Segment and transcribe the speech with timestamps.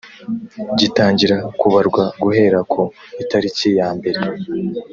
[0.79, 2.81] gitangira kubarwa guhera ku
[3.23, 4.21] itariki ya mbere